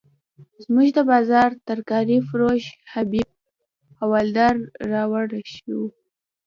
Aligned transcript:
زموږ 0.63 0.87
د 0.97 0.99
بازار 1.11 1.49
ترکاري 1.67 2.17
فروش 2.27 2.63
حبیب 2.93 3.29
حوالدار 3.99 4.55
راولاړ 4.91 5.29
شو. 5.55 5.81